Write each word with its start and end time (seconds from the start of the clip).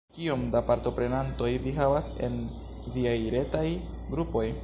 Kiom 0.17 0.43
da 0.53 0.61
partoprenantoj 0.69 1.49
vi 1.65 1.73
havas 1.75 2.09
en 2.29 2.39
viaj 2.97 3.17
retaj 3.37 3.65
grupoj? 4.15 4.47